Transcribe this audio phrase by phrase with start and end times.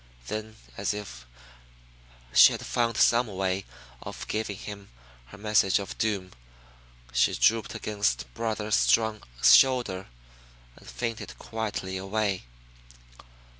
[0.29, 1.27] Then as if
[2.33, 3.65] she had found some way
[4.01, 4.89] of giving him
[5.27, 6.31] her message of doom,
[7.13, 10.07] she drooped against brother's strong shoulder
[10.75, 12.45] and fainted quietly away.